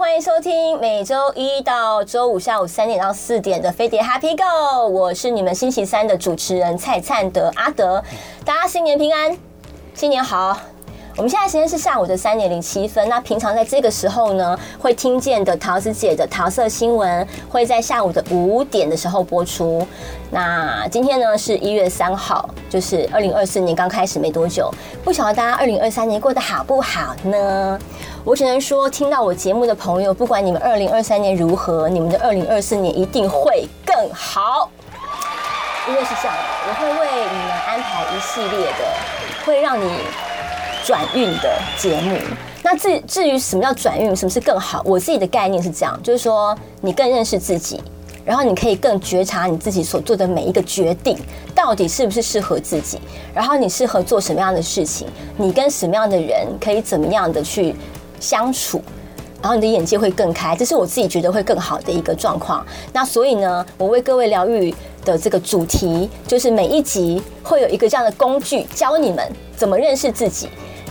[0.00, 8.02] 欢迎收听每周一到周五下午三点到四点的飞碟 Happy Go，我是你们星期三的主持人蔡灿德阿德，
[8.42, 9.36] 大家新年平安，
[9.92, 10.58] 新年好。
[11.20, 13.06] 我们现在时间是下午的三点零七分。
[13.06, 19.86] 那平常在这个时候呢，会听见的桃子姐的桃色新闻会在下午的五点的时候播出。
[20.30, 24.72] 那今天呢是一月三号，就是二零二四年刚开始没多久。
[25.04, 27.78] 不晓得大家二零二三年过得好不好呢？
[28.24, 34.70] 我只能说，听到我节目的朋友，不管你们二零二三年如何，你们的二零二四年一定会更好。
[35.86, 39.84] 因为是这样的，我会为你们安排一系列的，会让你。
[40.90, 42.18] 转运的节目，
[42.64, 44.82] 那至至于什么叫转运，什么是更好？
[44.84, 47.80] 我自己的概念是这样，就是说你更认识自己，
[48.24, 51.16] 然后你可以更觉察你自己所做的每一个决定
[51.54, 52.98] 到底是不是适合自己，
[53.32, 57.72] 然后你适合做什么样的事情，你跟什么样的人可以怎么样的去
[58.18, 58.82] 相处，
[59.40, 62.66] 然后你的眼界会更开，这是我自己觉得会更好的一个状况。
[62.92, 69.24] 那所以呢，我为各位疗愈的这个主题，就是每一集会有一个这样的工具，教你们
[69.56, 70.48] 怎么认识自己。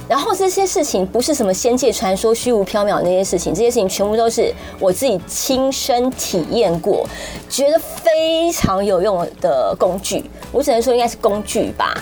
[0.10, 7.08] 然后这些事情不是什么仙界传说、虚无缥缈那些事情，这些事情全部都是我自己亲身体验过，
[7.48, 10.30] 觉得非常有用的工具。
[10.52, 11.94] 我只能说应该是工具吧。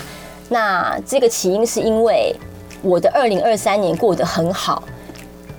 [0.48, 2.34] 那这个起因是因为
[2.80, 4.82] 我的二零二三年过得很好。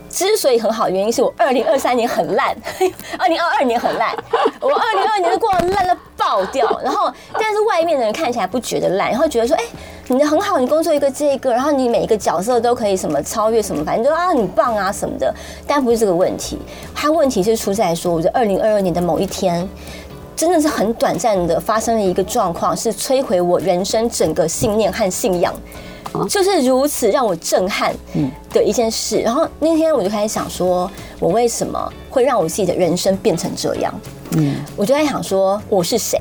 [0.10, 2.58] 之所以很好，原因是我二零二三年很烂，
[3.20, 4.16] 二零二二年很烂，
[4.60, 6.82] 我二零二二年都过得烂到爆掉。
[6.84, 9.64] 然后，但是外面的人看起来不觉得烂，然后觉得说，哎、
[10.12, 15.32] 你的很好，你工作一个接一个，然后你每一个角色都可以什么超越什么，反正就啊，很棒啊什么的。
[15.68, 16.58] 但不是这个问题，
[16.96, 19.70] 它问题是出在说，我觉得二零二二年的某一天，
[20.36, 25.54] 真的是很短暂的发生了一个状况，是摧毁我人生整个信念和信仰。
[26.28, 27.94] 就是如此让我震撼
[28.52, 29.20] 的一件事。
[29.20, 33.94] 然后那天我就开始想说，我为什么会让我自己的人生变成这样？
[34.36, 36.20] 嗯，我就在想说，我是谁？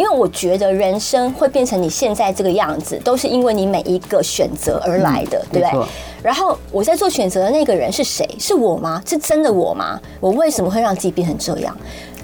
[0.00, 5.86] 因为我觉得人生会变成你现在这个样子，都是因为你每一个选择而来的，对不对？
[6.22, 8.26] 然后我在做选择的那个人是谁？
[8.38, 9.02] 是我吗？
[9.04, 10.00] 是真的我吗？
[10.18, 11.76] 我为什么会让自己变成这样？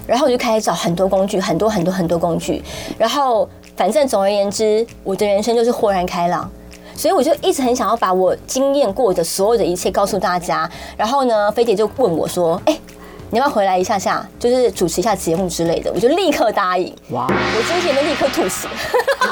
[0.07, 2.63] 然后我就开始找很多工具，很多很多很多工具。
[2.97, 6.49] 然后反正总而言之，我的人生就是豁然开朗。
[6.95, 10.67] 所以我就一直很想要把我经验过的所有的一切告诉大家。
[10.97, 12.75] 然后呢，飞姐就问我说：“哎，
[13.29, 16.93] 你要不要回来一下下，就是主持一下节目之类的？”我就立刻答应。
[17.09, 17.27] 哇！
[17.29, 18.67] 我之前就立刻吐血。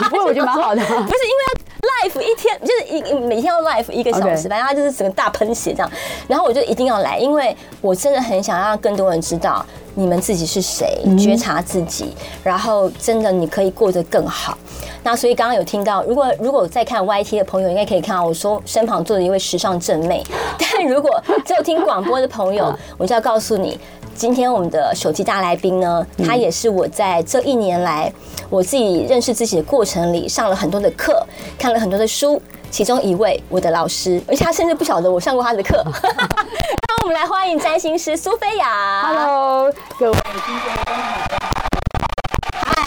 [0.09, 1.64] 不过我觉得蛮好的， 不是因为。
[1.85, 5.91] Live 一天就是一每天要 life 一个小时，反正他就是整个大喷血这样。
[6.27, 12.13] 然后我就一定要来，因为我真的很想让更多人知道你们自己是谁，觉察自己，
[12.43, 14.57] 然后真的你可以过得更好。
[15.03, 20.23] 那所以刚刚有听到，如果如果在看 YT 的朋友，应该可以看到我说身旁坐着一位时尚正妹。
[20.57, 23.79] 但如果只有听广播的朋友， 我就要告诉你。
[24.15, 28.11] 今天我们的手机大来宾呢，他也是我在这一年来
[28.49, 31.21] 我自己认识自己的过程里上了很多的课，
[31.59, 35.83] 看了很多的书，其中一位我的老师，而且他甚至不晓得我上过他的课。
[35.83, 39.03] 让我们来欢迎占星师苏菲亚。
[39.05, 41.05] Hello，各位听众朋友们，
[42.65, 42.85] 嗨，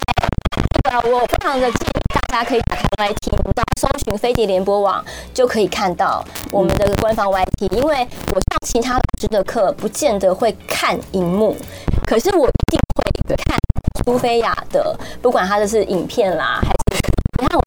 [0.73, 2.01] 这个我非常的建议
[2.31, 3.61] 大家可以打开来听到搜
[3.99, 9.29] 寻飞碟联播网就可以看到我们的官方 YT，因为我上其他老师。
[9.29, 11.55] 的课不见得会看荧幕，
[12.03, 13.55] 可是我一定会看
[14.03, 17.63] 苏菲亚的，不管他的是影片啦，还是你看我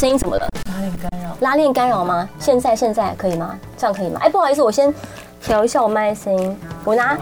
[0.00, 0.48] 声音怎么了？
[0.72, 1.36] 拉链干扰？
[1.38, 2.28] 拉链干扰吗？
[2.40, 3.56] 现在现在可以吗？
[3.76, 4.18] 这样可以吗？
[4.24, 4.92] 哎，不好意思，我先
[5.40, 7.16] 调一下我麦的声音，我拿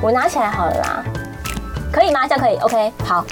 [0.00, 1.04] 我拿起来好了啦，
[1.92, 2.26] 可以吗？
[2.26, 3.22] 这样可以？OK，好。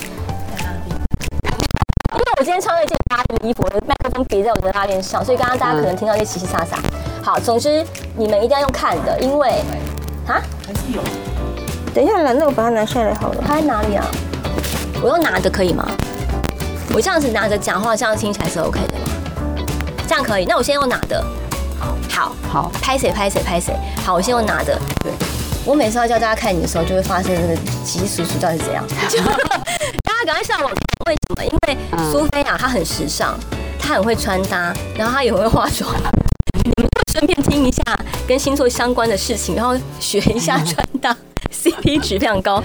[2.12, 3.94] 因为我今天穿了一件拉链衣服，我的麦
[4.24, 6.78] 别在我的拉链上，所以刚刚大家可能听到一些稀稀沙沙。
[7.22, 7.84] 好，总之
[8.16, 9.48] 你们一定要用看的，因为
[10.26, 11.02] 啊，还是有。
[11.94, 13.42] 等一下，那我把它拿下来好了。
[13.46, 14.04] 它在哪里啊？
[15.02, 15.86] 我用拿的可以吗？
[16.94, 19.64] 我这样子拿着讲话，这样听起来是 OK 的吗？
[20.08, 20.44] 这样可以。
[20.44, 21.24] 那我先用拿的。
[21.78, 23.74] 好，好，好，拍谁拍谁拍谁。
[24.04, 24.78] 好，我先用拿的。
[25.02, 25.12] 对。
[25.66, 28.84] 我每次要教大家看你的时候，就会发生这个急叔叔到底是怎样？
[30.04, 30.72] 大家赶快上网。
[31.06, 31.44] 为什么？
[31.44, 31.76] 因为
[32.10, 33.38] 苏菲亚她很时尚，
[33.90, 35.92] 她很会穿搭，然后他也会化妆。
[36.62, 37.82] 你们就顺便听一下
[38.24, 41.16] 跟星座相关的事情，然后学一下穿搭，
[41.52, 42.62] CP 值非常高。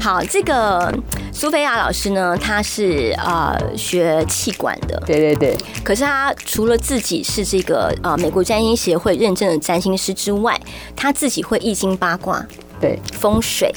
[0.00, 0.94] 好，这个
[1.32, 5.58] 苏菲亚老师呢，她是呃学气管的，对对对。
[5.82, 10.56] 可是她除了自己是这个呃美国占星协会认证的占星师之外，
[10.94, 12.46] 她自己会易经八卦，
[12.80, 13.74] 对，风水、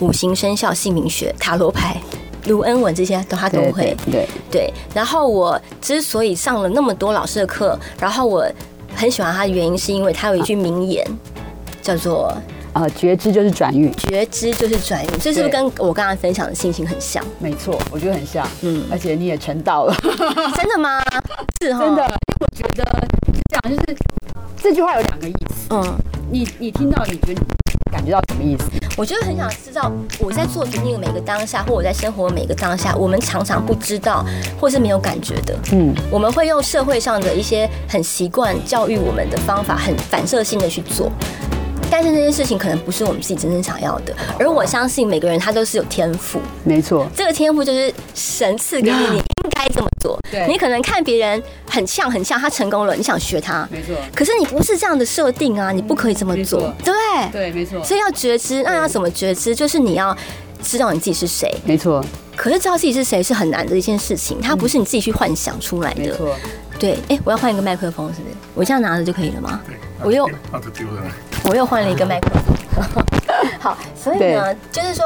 [0.00, 2.00] 五行生肖、姓名学、塔罗牌。
[2.46, 4.74] 卢恩文这些都他都会，对对，对。
[4.94, 8.46] 然后我之所以上了那么多老师的课，然后我
[8.94, 11.06] 很喜欢他的原因，是因为他有一句名言，
[11.82, 12.32] 叫做
[12.74, 17.24] 呃，觉知就是转运，觉知就是转运，这是不是跟我刚刚分享的心情很像？
[17.38, 18.46] 没错，我觉得很像。
[18.62, 19.94] 嗯，而且你也成道了，
[20.56, 21.00] 真的吗？
[21.62, 22.02] 是哈，真的。
[22.02, 23.08] 因为我觉得
[23.48, 23.96] 这样就是
[24.56, 25.66] 这句话有两个意思。
[25.70, 25.94] 嗯，
[26.30, 27.40] 你你听到，你觉得
[27.92, 28.64] 感觉到什么意思？
[28.96, 34.24] 我觉得很想知道，我在做决定的每个当下，或我在生活的每个当下，我们常常不知道，
[34.60, 35.58] 或是没有感觉的。
[35.72, 41.10] 嗯，我们会用社会上的一些很习惯教育我们的方法，很反射性的去做。
[41.96, 50.18] 但是那件事情可能不是我们自己真正想要的，而我相信每个人他都是有天赋，没错，这个天赋就是神赐给你，你应该这么做。
[50.28, 53.94] 对，你可能看别人很像很像，他成功了，你想学他，没错。
[54.12, 57.30] 可是你不是这样的设定啊，你不可以这么做，对对？
[57.30, 57.80] 对，没错。
[57.84, 59.54] 所以要觉知，那要怎么觉知？
[59.54, 60.16] 就是你要
[60.60, 62.04] 知道你自己是谁，没错。
[62.34, 66.34] 可是知道自己是谁是很难的一件事情，它不是你自己去幻想出来的，没错。
[66.78, 68.34] 对，哎，我要换一个麦克风，是不是？
[68.54, 69.60] 我这样拿着就可以了吗？
[70.02, 70.28] 我又
[71.48, 73.04] 我又换了一个麦克风。
[73.60, 75.04] 好，所以呢，就是说，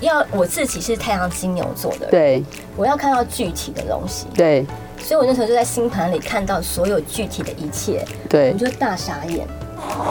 [0.00, 2.44] 要我自己是太阳金牛座的人，对，
[2.76, 4.66] 我要看到具体的东西，对，
[4.98, 9.46] 所以我那时候就在星盘里看到所有具体的一切，对，我就大傻眼。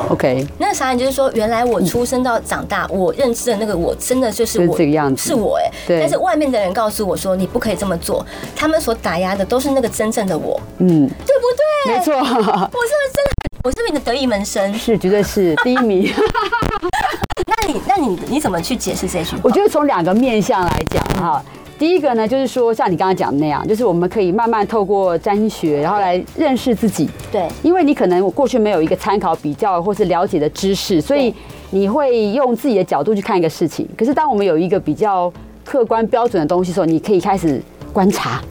[0.10, 6.00] OK，那个傻眼就是说，原来我出生到长大，我认知的那个我，真的就是我这个样子，是我哎，对。
[6.00, 8.26] 但是外面的人告诉我说，你不可以这么做，
[8.56, 11.44] 他们所打压的都是那个真正的我，嗯，对不
[11.88, 11.98] 对？
[11.98, 13.32] 没错， 我是不是真的？
[13.64, 14.74] 我是不是你的得意门生？
[14.74, 16.14] 是，绝对是第一名。
[17.48, 19.42] 那你，那你，你怎么去解释这句话？
[19.44, 21.44] 我觉得从两个面向来讲哈，
[21.84, 27.10] 第一个呢，就是说像你刚刚讲的那样，就是我们可以慢慢透过占学，然后来认识自己。
[27.30, 31.36] 对，因为你可能我过去没有一个参考、比较或是了解的知识，所以
[31.72, 33.86] 你会用自己的角度去看一个事情。
[33.98, 35.30] 可是当我们有一个比较
[35.66, 38.42] 客观标准的东西的时候，你可以开始观察。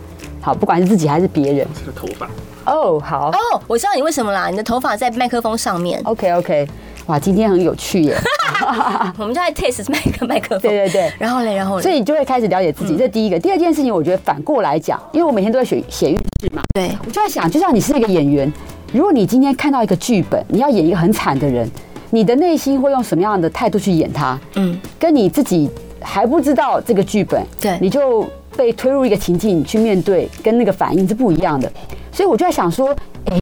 [0.43, 1.67] 好，不管是自己还是别人。
[1.81, 2.26] 这个头发。
[2.67, 5.99] 哦，oh, 好哦，oh, 我知道你为什么啦，你的头发在麦克风上面。
[6.05, 6.69] OK OK，
[7.06, 8.16] 哇，今天很有趣耶。
[9.19, 10.60] 我们就在 test 麦克麦克风。
[10.60, 13.38] 对对对，然后嘞，然后嘞，所以你就会开始了解自己，嗯、这是第一个。
[13.38, 16.62] 第二件事情，我觉得反过来讲，因为我每天都在写写运势嘛。
[16.75, 18.50] 对，我就在想，就像你是一个演员，
[18.93, 21.69] 如果你今天看到一个剧本，你要演一个很惨的人，
[22.10, 24.38] 你的内心会用什么样的态度去演他？
[24.54, 25.69] 嗯，跟你自己
[26.00, 28.25] 还不知道这个剧本，对，你就
[28.56, 31.70] 被推入一个情境去面对，跟那个反应是不一样的。
[32.12, 32.94] 所以我就在想说。
[33.26, 33.38] 哎，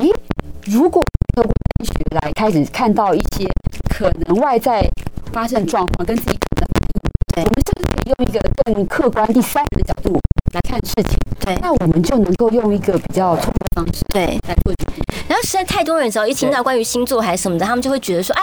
[0.66, 1.02] 如果
[2.10, 3.46] 来开始看到一些
[3.88, 4.88] 可能外在
[5.32, 6.66] 发生状况跟自己可能
[7.34, 10.18] 反应，我们是不是可以用一个更客观第三人的角度
[10.52, 11.16] 来看事情？
[11.40, 14.74] 对，那我们就能够用一个比较聪明的方式对来做。
[15.28, 18.42] 然后实在太多人只要一听到关于星座还是什么的，他们就会觉得说：“哎，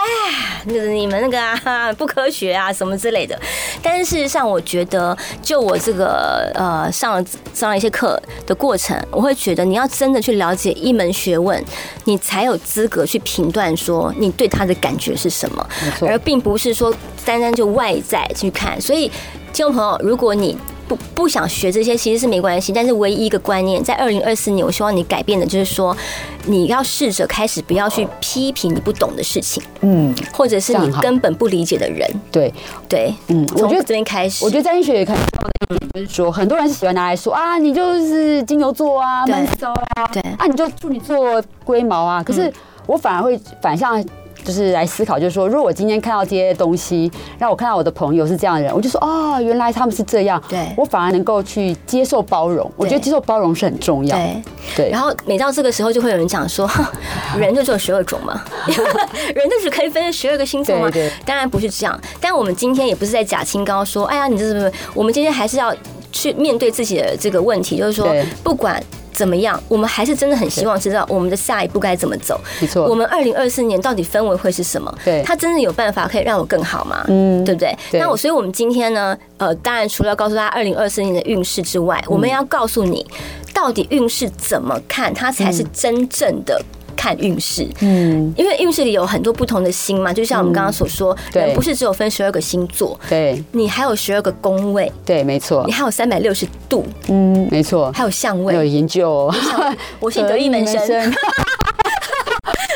[0.64, 3.38] 那个你们那个啊 不科学啊什么之类的。”
[3.82, 11.62] 但是事实上，我觉得就我这个呃上了上了一些课的过程，我会觉得你要真的去了解一门学问，
[12.04, 15.68] 你才有资格去评断说你对他的感觉是什么，
[16.00, 16.92] 而并不是说
[17.24, 18.80] 单单就外在去看。
[18.80, 19.08] 所以，
[19.52, 20.56] 听众朋友，如果你
[20.88, 25.96] 不不想学这些其实是没关系，但是唯一一个观念，在二零二四年，我希望你改变的就是说，
[26.46, 32.52] 你要试着开始不要去批评你不懂的事情，嗯，或者是你根本不理解的人，对。
[32.88, 35.16] 对，嗯，我觉得这边开始，我觉得占星学也可以
[35.92, 40.22] 就是说，很多人是喜欢拿来说啊，你就是金牛座啊，闷骚啊，对。
[40.38, 42.50] 啊，你就处女座龟毛啊，可是
[42.86, 44.02] 我反而会反向。
[44.48, 50.42] 就是来思考，就是说，如果我今天看到这些东西，让我看到我的朋友是这样的人，我就说，哦，原来他们是这样。
[50.48, 52.72] 对，我反而能够去接受包容。
[52.74, 54.16] 我觉得接受包容是很重要。
[54.16, 54.42] 对，
[54.74, 54.90] 对。
[54.90, 56.66] 然后每到这个时候，就会有人讲说，
[57.36, 58.42] 人就只有十二种嘛，
[59.36, 60.88] 人就只可以分十二个星座吗？
[60.90, 62.00] 对，当然不是这样。
[62.18, 64.72] 但我们今天也不是在假清高说，哎呀，你这是不是？
[64.94, 65.74] 我们今天还是要
[66.10, 68.82] 去面对自己的这个问题，就是说，不管。
[69.18, 69.60] 怎么样？
[69.66, 72.40] 我们还是真的很希望知道我们的下一步该怎么走。
[72.60, 74.94] 没错，我们二零二四年到底氛围会是什么？
[75.04, 77.04] 对，他真的有办法可以让我更好吗？
[77.08, 77.76] 嗯，对不对？
[77.94, 83.04] 那我，所以我们今天呢，呃，当然除了要告诉大家二零二四年的运势之外，我们要告诉你，
[83.52, 86.62] 到底运势怎么看，它才是真正的。
[86.98, 91.54] 看运势，嗯，因为运势里有很多不同的星嘛，就像我们刚刚所说，对。
[91.54, 99.32] 不是只有分十二个星座，对，你还有十二个宫位，对，没错，你还有三百六十度，嗯，没错，还有相位，有研究，
[100.00, 100.78] 我是得意门生，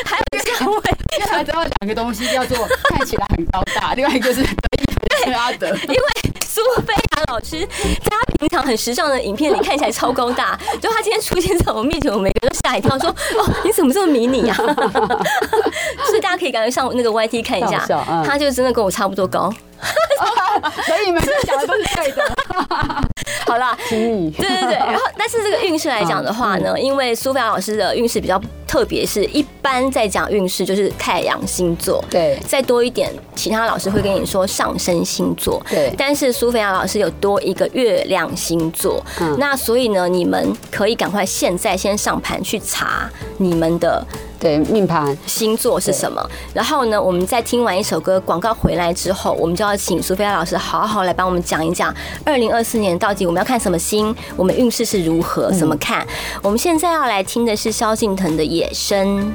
[0.05, 0.79] 还有相位，
[1.29, 2.57] 他知道两个东西叫做
[2.89, 6.32] 看起来很高大，另外一个是得意门生阿德，因为。
[6.53, 7.65] 苏菲亚老师
[8.03, 14.53] 在她平常很时尚的影片里看起来超高大， 就她今天出现在我面前，我每个都吓一跳，说： “哦，你怎么这么迷你呀？”
[16.05, 17.79] 所以大家可以赶快上那个 YT 看一下，
[18.23, 19.51] 她就真的跟我差不多高。
[20.85, 22.35] 所以你们讲的都是对的。
[23.47, 24.73] 好啦， 对对对。
[24.75, 35.93] 然后，但是这个运势来讲的话呢，因为苏菲亚老师的运势比较特别，是一般在讲运势就是太阳星座，对，再多一点，其他老师会跟你说上升星座，对。
[35.97, 39.03] 但是苏菲亚老师有多一个月亮星座，
[39.37, 44.05] 那所以呢，你们可以赶快现在先上盘去查你们的。
[44.43, 46.21] 对，命盘星座是什么？
[46.53, 51.95] 然后呢，我们在听完一首歌广告回来之后，我们就要请苏菲亚老师好好来帮我们讲一讲，
[52.25, 56.05] 二零二四年到底我们要看什么星，我们运势是如何，怎么看？
[56.41, 59.31] 我们现在要来听的是萧敬腾的《野生》。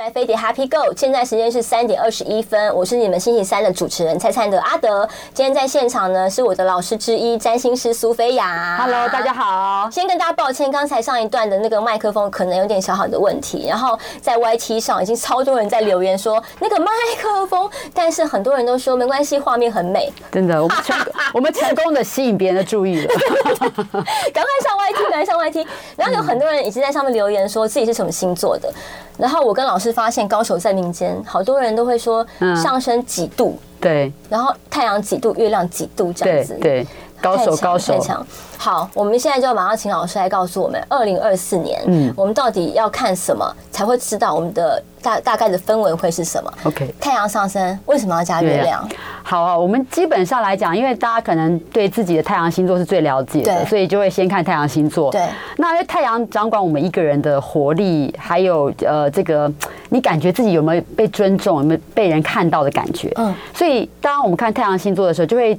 [0.00, 5.06] 来飞碟 Happy Go，现在时间是三点二十一分，我是你们星期三的主持人蔡灿德阿德。
[5.34, 8.78] 今天在现场呢，是我的老师之一占星师苏菲亚。
[8.80, 9.90] Hello，大家好。
[9.90, 16.90] 先跟大家抱歉，刚才上一段的那个麦克风可能有点小小的问题，然后在 YT 上已经超多人在留言说那个麦
[17.20, 20.10] 克风，但是很多人都说没关系，画面很美。
[20.32, 20.96] 真的，我们成
[21.34, 23.06] 我们成功的吸引别人的注意了。
[24.32, 25.66] 赶快上 YT，赶快上 YT。
[25.94, 28.72] 然后有很多人已经在上面留言说自己是什么星座的，
[29.20, 29.90] 然后我跟老师。
[30.00, 32.24] 发现高手在民间，好多人都会说
[32.62, 36.86] 上升几度，嗯、对，然后太阳几度，月亮几度这样子，对，对
[37.20, 38.26] 高手高手太强。
[38.56, 48.86] 好，我们现在就马上请老师来告诉我们，二零二四年，嗯，我们到底要看什么才会知道我们的大大概的氛围会是什么？OK，太阳上升为什么要加月亮？
[49.22, 55.10] 好啊，我们基本上来讲，因为大家可能对自己的太阳星座是最了解的，所以就会先看太阳星座。
[55.10, 59.50] 对，那因为太阳掌管我们一个人的活力，还有呃这个
[59.88, 63.10] 你感觉自己有没有被尊重，有没有被人看到的感觉？
[63.16, 65.58] 嗯，所以当我们看太阳星座的时候，就会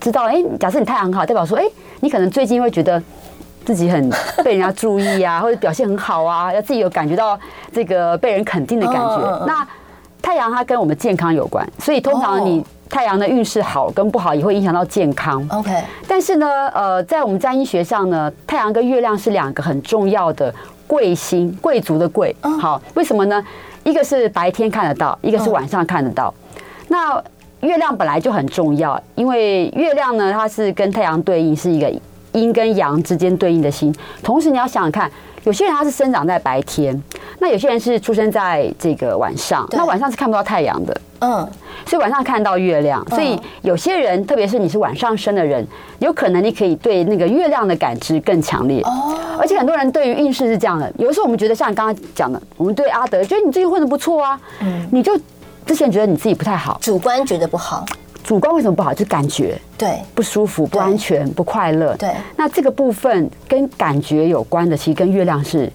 [0.00, 1.64] 知道，哎，假设你太阳很好，代表说，哎。
[2.02, 3.02] 你可能最近会觉得
[3.62, 4.08] 自己很
[4.42, 7.38] 被人家注意啊，或者表现很好啊，要自己有感觉到
[7.70, 9.44] 这个被人肯定的感觉。
[9.46, 9.68] 那
[10.22, 15.46] 太阳它跟我们健康有关，所以通常你太阳的运势好跟不好也会影响到健康。
[15.50, 15.70] OK。
[16.08, 20.50] 但是呢，呃，在我们占星学上呢，太阳跟月亮是两个很重要的
[20.86, 22.34] 贵星，贵族的贵。
[22.58, 23.44] 好，为什么呢？
[23.84, 26.32] 一个是白天看得到，一个是晚上看得到。
[26.88, 27.22] 那
[27.60, 31.92] 月亮本来就很重要，因为月亮呢，它是跟太阳对应，是一个
[32.32, 33.94] 阴跟阳之间对应的星。
[34.22, 35.10] 同时，你要想想看，
[35.44, 37.00] 有些人他是生长在白天，
[37.38, 41.46] 那有些人是出生在这个晚上，那晚上是看不到太阳的，嗯，
[41.84, 43.04] 所以晚上看到月亮。
[43.10, 45.66] 所以有些人，特别是你是晚上生的人，
[45.98, 48.80] 有可能你可以对那个月亮的感知更强烈。
[48.82, 55.12] 哦，而且很多人对于运势是这样的，有的时候我们觉得像刚刚讲的，我们对阿德觉得你最近混的不错啊，嗯，你就。
[55.70, 57.86] 之前觉得你自己不太好，主观觉得不好，
[58.24, 58.92] 主观为什么不好？
[58.92, 61.94] 就是感觉对不舒服、不安全、不快乐。
[61.96, 65.72] 对，那这个部分跟感觉有关的，其实跟月亮是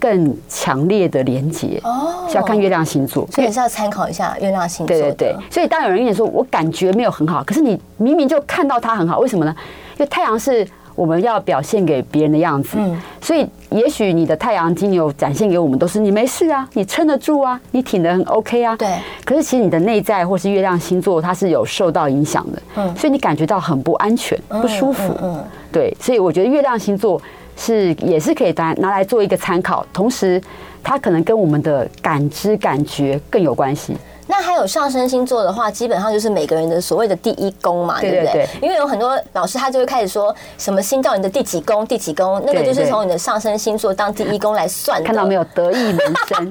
[0.00, 2.26] 更强烈的连接哦。
[2.28, 4.88] 是要看月亮星座，所以是要参考一下月亮星座。
[4.88, 5.36] 对对对。
[5.48, 9.54] 所以当有人跟你说我感觉没有很好，可是你明明就看到它很好，为什么呢？
[9.92, 10.66] 因为太阳是。
[10.96, 12.78] 我们要表现给别人的样子，
[13.20, 18.74] 所以也许你的太阳金牛展现给我们都是你没事啊，你撑得住啊，你挺得很 OK 啊。
[18.76, 18.88] 对。
[19.24, 22.62] 可是其实你的内在或是月亮星座，它是有受到影响的。
[22.76, 22.96] 嗯。
[22.96, 25.14] 所以你感觉到很不安全、不舒服。
[25.22, 25.44] 嗯。
[25.70, 27.20] 对，所以我觉得月亮星座
[27.56, 30.40] 是也是可以拿拿来做一个参考，同时
[30.82, 33.94] 它可能跟我们的感知感觉更有关系。
[34.26, 38.48] 那还有上升星座的话，基本上就是每个人的所谓的第一宫嘛，对不对？
[38.60, 45.06] 因为有很多老师他就会开始说什么星到你的第几宫，第几宫，那个就是从你的上升星座当第一宫来算的。
[45.06, 46.48] 看到没有，得意门生。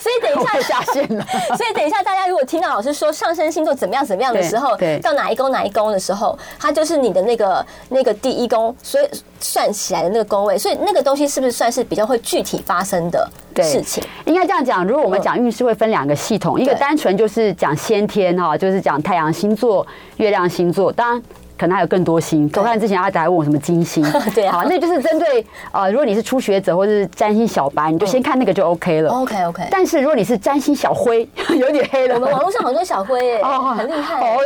[0.00, 1.24] 所以等一下下线了。
[1.56, 9.08] 所以等一下， 大家如果听到老师说上升星座怎么样怎么样的时候，到哪一宫哪一宫的时候，它就是你的那个那个第一宫，所以
[9.40, 10.56] 算起来的那个宫位。
[10.56, 13.28] 所以那个东西是不是算是比较会具体发生的
[13.62, 14.02] 事情？
[14.24, 14.86] 应该这样讲。
[14.86, 17.10] 如果我们讲运势，会分两个系统，一个单纯。
[17.16, 21.22] 就是讲先天哈，就是讲太阳星座、月亮星座，当然
[21.58, 22.50] 可能还有更多星。
[22.54, 24.02] 我看之前阿仔还问我什么金星，
[24.34, 29.10] 对啊，那就是针对呃，如果你是初学者或者是占星小白，你就先看那个就 OK 了。
[29.10, 29.62] OK OK。
[29.70, 31.28] 但是如果你是占星小灰，
[31.58, 32.14] 有点黑了。
[32.14, 34.38] 我们网络上好多小灰哎， 哦，很厉害哦，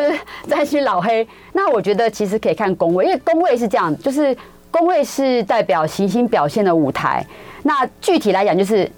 [0.49, 1.27] 占星老黑。
[1.53, 4.37] 那我觉得其实可以看宫位，因为宫位是这样，就是
[4.75, 7.25] 宫位是代表行星表现的舞台。
[7.63, 8.91] 那具体来讲就是。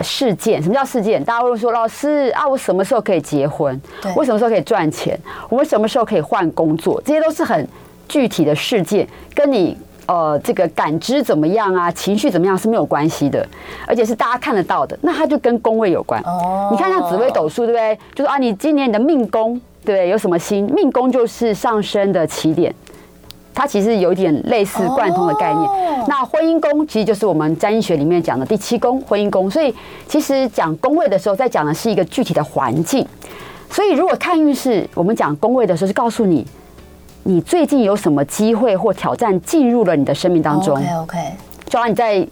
[0.00, 1.22] 事件，什么叫事件？
[1.22, 3.80] 大家会说，老师啊，我什么时候可以结婚？
[4.16, 5.16] 我什么时候可以赚钱？
[5.48, 7.00] 我什么时候可以换工作？
[7.04, 7.64] 这些都是很
[8.08, 13.46] 具体的事件，跟你呃这个感知怎么样啊，情绪怎么样是没有关系的，
[13.86, 14.98] 而且是大家看得到的。
[15.00, 16.20] 那它就跟宫位有关。
[16.22, 17.96] 哦，你看像紫微斗数，对不对？
[18.16, 20.66] 就是啊，你今年你的命宫，对，有什么星？
[20.74, 22.74] 命宫就是上升的起点。
[23.54, 25.70] 它其实有点类似贯通的概念。
[26.06, 29.50] 那婚姻宫其实就是我们占星学里面讲的第七宫婚姻宫。
[29.50, 29.72] 所以
[30.06, 33.06] 其实讲宫位的时候，在讲的是一个具体的环境。
[33.70, 36.46] 所以如果看运势，我们讲宫位的时候，是告诉你
[37.22, 41.18] 你最近有什么机会或挑战进入了你的生命当中？OK OK，
[41.66, 42.28] 就好像你在，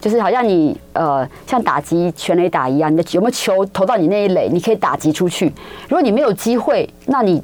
[0.00, 5.46] 就是好像你呃，像打击全垒打一样，你的有没有球投到你那一垒，你可以打击出去。
[5.88, 7.42] 如果你没有机会，那你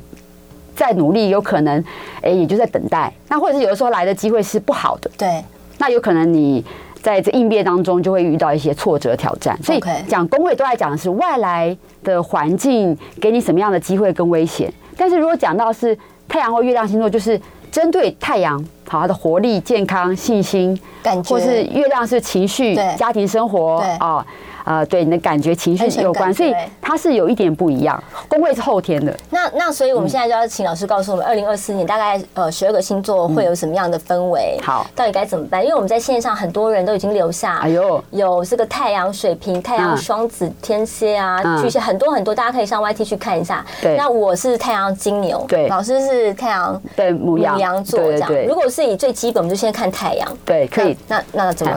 [0.81, 1.85] 再努力，有可能
[2.23, 3.13] 哎，也就在等待。
[3.29, 5.45] 那或者是有的时候来的机会是不好的，对，
[5.77, 6.65] 那有可能你
[7.03, 9.55] 在这应变当中就会遇到一些挫折挑战。
[9.63, 14.73] 所以讲工位都在讲的是外来的环境给你什么样的机会跟危险。
[14.97, 15.95] 但是如果讲到是
[16.27, 17.39] 太阳或月亮星座，就是
[17.71, 18.59] 针对太阳，
[18.89, 24.27] 好，它的活力、健康、信心，感觉，或是月亮是情绪、家庭生活啊。
[24.71, 28.01] 呃，对你的感觉、情绪有关，所以它是有一点不一样。
[28.29, 29.13] 宫位是后天的。
[29.29, 34.61] 那那所以我们现在就要请老师告诉我们，二零二四年大概呃十二个星座会有什么样的氛围？
[34.63, 35.61] 好，到底该怎么办？
[35.61, 43.67] 因为我们在线上很多人都已经留下，哎呦，有这个太阳水瓶、太阳双子、天蝎啊、巨蟹，很多很多，大家可以上 YT 去看一下。
[43.83, 48.33] 对，那我是太阳金牛，对，老师是太阳对母羊座这样。
[48.47, 50.29] 如果是以最基本，我们就先看太阳。
[50.45, 50.97] 对，可以。
[51.09, 51.77] 那那怎么？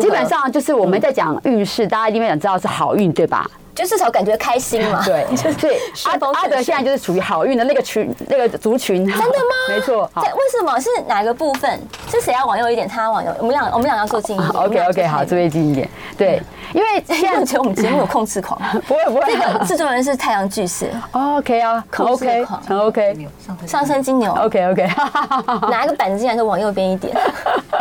[0.00, 3.50] 基本上就是我们在讲运势，大家一定会想知道是好运，对吧？
[3.72, 5.02] 就至少感觉开心嘛。
[5.04, 9.06] 对， 所以阿阿德现在就是属于好运的那个群，那个族群。
[9.06, 9.54] 真的吗？
[9.68, 10.10] 没错。
[10.16, 11.80] 对，为什么是哪个部分？
[12.10, 12.86] 是谁要往右一点？
[12.86, 13.32] 他要往右。
[13.38, 14.50] 我们俩，我们俩要做近一点。
[14.50, 15.88] OK OK，好，这边近一点。
[16.18, 16.42] 对，
[16.74, 18.60] 因为 现在觉得我们节目有控制狂。
[18.86, 19.22] 不会不会。
[19.26, 20.90] 这个制作人是太阳巨蟹。
[21.12, 23.28] OK 啊，很 OK，很 OK。
[23.66, 24.32] 上升金牛。
[24.32, 24.88] OK OK。
[25.70, 27.16] 拿一个板子进来，就往右边一点。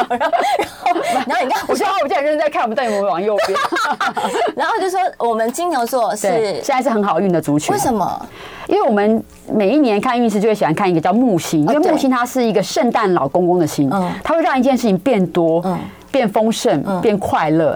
[0.10, 3.60] 然后然后你看，我现在我现在认真在看，我们到底有没有往右边？
[4.56, 6.62] 然后就说我们金牛座是。
[6.64, 8.28] 现在是很好运的族群，为什么？
[8.68, 13.90] 因为我们每一年看运势就会喜欢看一个叫木星，因为木星它是一个圣诞老公公的星，
[14.24, 15.64] 它会让一件事情变多、
[16.12, 17.76] 变丰盛、变快乐。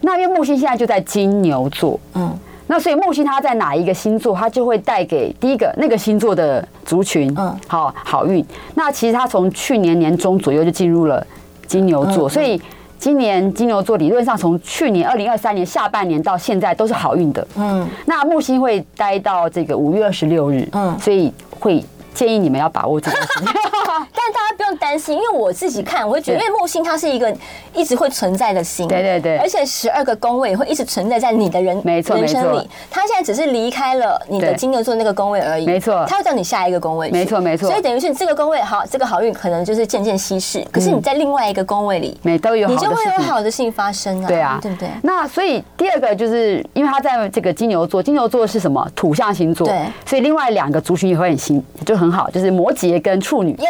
[0.00, 2.36] 那因为木星现在就在金牛座，嗯，
[2.66, 8.44] 那所以木星它在哪一个星座，它就会带给第一个那个星座的族群，嗯，好好运。
[8.74, 11.24] 那其实它从去年年中左右就进入了
[11.72, 12.60] 金牛座，所以。
[13.02, 21.84] 今年金牛座理论上从去年二零二三年下半年到现在都是好运的，嗯，那木星会待到这个五月二十六日，嗯，所以会。
[22.14, 23.46] 建议你们要把握这个时间，
[23.84, 27.34] 但大家不用担心，因为我自己看，我会觉得，因为木星它是一个
[27.74, 44.88] 一直会存在的星，对对对，而且十二个宫位会一直存在在你的人没错人生里，它现在只是离开了你的金牛座那个宫位而已，没错，它会到你下一个宫位，没错没错，所以等于是这个宫位好，这个好运可能就是渐渐稀释，可是你在另外一个宫位里，每都有你就会有好的事情发生啊，对啊，对不对？
[45.02, 48.82] 那所以第二个就是因为它在这个金牛座，金牛座是什么？
[48.94, 53.02] 土象星座，对，所以另外两个族群也会很新，就很好，就是摩羯。
[53.02, 53.68] 跟处女耶，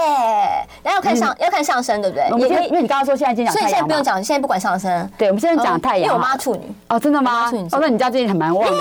[0.83, 2.49] 然后要看上要看上升，对不对？
[2.49, 5.11] 也可以，因为你刚刚说现在今天讲，所以现在不用讲，现在不管上升。
[5.17, 6.03] 对，我们现在讲太阳。
[6.03, 7.51] 因为我妈处女哦，真的吗？
[7.73, 8.79] 哦，那你家最近很蛮旺的。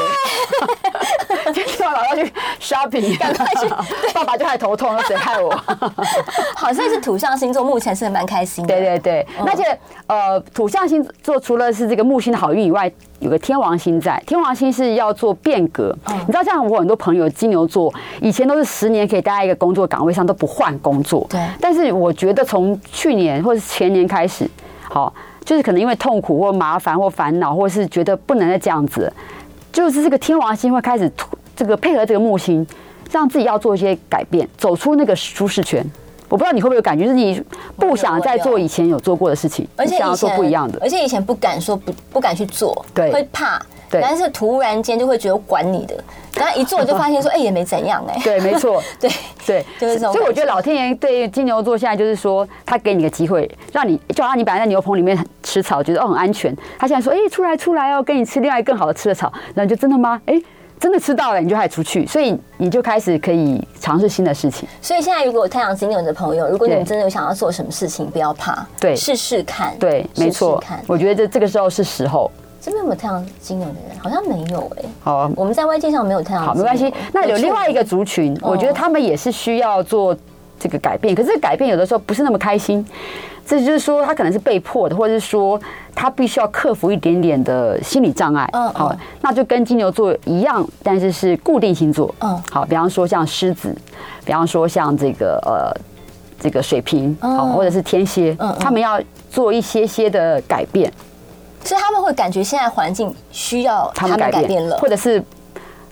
[1.54, 3.70] 今天我老要去 shopping， 赶快去。
[4.14, 5.52] 爸爸就还头痛，谁害我？
[6.56, 8.76] 好像是土象星座，目前是蛮开心的。
[8.76, 15.96] 对对对，而且呃，土象星座除了是这个木星的好运以外，有个天王星在，天王星是要做变革。
[16.08, 21.26] 你知道，像我很多朋友金牛座，以前都是十年可以待在一个工作岗位上都不换工作。
[21.30, 21.40] 对。
[21.62, 24.50] 但是我觉得从去年或是前年开始，
[24.82, 25.14] 好，
[25.46, 29.12] 就是可能因为痛苦或麻烦或烦恼，或是觉得不能再这样子，
[29.72, 31.10] 就是这个天王星会开始
[31.56, 32.66] 这个配合这个木星，
[33.12, 35.86] 让自己要做一些改变，走出那个舒适圈。
[36.32, 37.44] 我不知道你会不会有感觉，就是你
[37.76, 46.02] 不想再做以前有做过的事情，而且想要做不一样的，而且以前不敢说不不敢去做，对，会怕，对，但是突然间就会觉得管你的，
[46.36, 49.12] 然后一做就发现说，哎，也没怎样，哎， 对，没错， 对。
[49.46, 50.14] 对，就是这种。
[50.14, 60.22] 所以我觉得老天爷对金牛座现在就是说，他给你个机会，让你就好像你本来在牛棚里面吃草，觉得哦很安全，他现在说，哎，出来出来哦，给你吃另外更好的吃的草，然后就真的吗？
[60.28, 60.42] 哎。
[60.82, 64.68] 真的吃到了，你就开始出去，所以你就开始可以尝试新的事情。
[64.82, 70.58] 所以现在，如果有太阳金牛的朋友，如果你们真的有想要做什么事情，不要怕，对，试试看，对，没错。
[70.58, 72.32] 看，我觉得这这个时候是时候。
[72.60, 74.00] 这边有没有太阳金牛的人？
[74.00, 74.84] 好像没有哎。
[75.04, 76.44] 好，啊我们在外界上没有太阳。
[76.44, 76.92] 好，没关系。
[77.14, 80.18] 那有另外一个族群，我觉得他们也是需要做
[80.60, 82.84] 这个改变，可是改变有的时候不是那么开心。
[83.46, 85.60] 这就是说，他可能是被迫的，或者是说
[85.94, 88.50] 他必须要克服一点点的心理障碍。
[88.54, 92.14] 嗯，好，那就跟金牛座一样，但是是固定星座。
[92.20, 93.76] 嗯，好，比方说像狮子，
[94.24, 95.76] 比方说像这个呃
[96.40, 100.92] 这个水瓶，好，或者是天蝎，嗯，他们要做一些些的改变，
[101.64, 105.22] 所以他们会感觉现在环境需要他们改变了，或者是。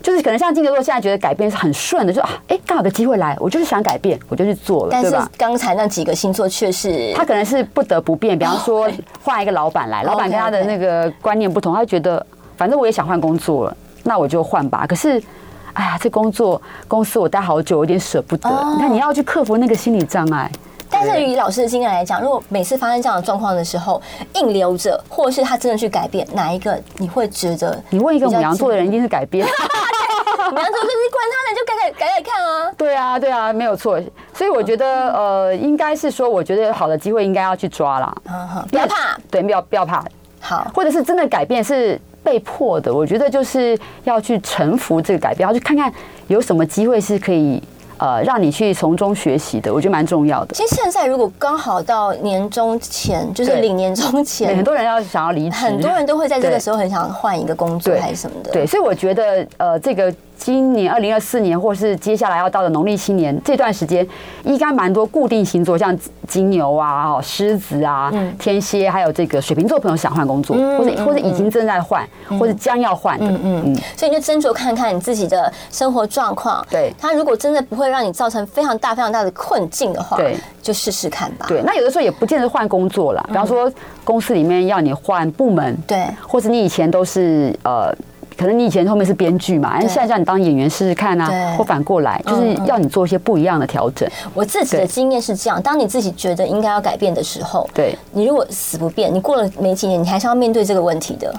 [0.02, 8.90] 就是可能像金牛座现在觉得改变是很顺的，就啊，哎，刚好的机会来，我就是想改变，我就去做了，但是刚才那几个星座却是他可能是不得不变，比方说
[9.22, 12.24] 换一个老板来，老板跟他的那个观念不同，他觉得
[12.56, 14.86] 反正我也想换工作了，那我就换吧。
[14.86, 15.22] 可是
[15.72, 18.48] 哎呀，这工作公司我待好久，有点舍不得。
[18.78, 20.50] 那、哦、你要去克服那个心理障碍。
[21.06, 24.00] 但是以老师的经验来讲，如果每次发生这样的状况的时候，
[24.34, 27.82] 硬留着，或者是他真的去改变，哪一个你会觉得？
[27.88, 29.46] 你问一个牡羊座的人，一定是改变。
[29.48, 32.72] 牡羊座就是管他呢，就改改改改看啊。
[32.76, 34.00] 对啊，对啊，没有错。
[34.34, 38.14] 所以我觉得，呃，应该是说，我觉得有好的机会应该要去抓啦。
[38.70, 40.04] 不要怕，对，不要不要怕。
[40.40, 45.92] 好，或者是真的改变是被迫的，我觉得就是要去臣服这个改变，要去看看
[46.28, 47.62] 有什么机会是可以。
[48.00, 50.54] 呃，让你去从中学习的，我觉得蛮重要的。
[50.54, 58.50] 其实现在如果刚好到年终前，就是领年终前，很多人要想要离职，很多人都会在这个时候很想换一个工作还是什么的。
[58.50, 60.12] 对，所以我觉得呃，这个。
[60.40, 64.04] 今年二零二四年，或是接下来要到的农历新年这段时间，
[64.42, 65.94] 应该蛮多固定星座，像
[66.26, 73.26] 金牛啊、狮子啊、天蝎，还有这个水瓶座朋友想换工作，或者或者已经正在换，或者将要换的。
[73.26, 73.76] 嗯嗯。
[73.94, 76.66] 所以你就斟酌看看你自己的生活状况。
[76.70, 76.90] 对。
[76.98, 81.44] 他如果真的不会让你造成非常大非常大的困境的话，对，就试试看吧。
[81.48, 81.60] 对。
[81.66, 83.70] 那有的时候也不见得换工作了，比方说
[84.04, 87.94] 公司里面要你换部门，对，或者你以前都是呃。
[88.40, 94.08] 可能你以前后面是编剧嘛，哎，现在叫你当演员试试看啊，或反过来，就是要你做一些不一样的调整。
[94.32, 101.30] 我自己的经验是这样：当你自己觉得应该要改变的时候，对，你如果死不变，你过了没几年，你还是要面对这个问题的。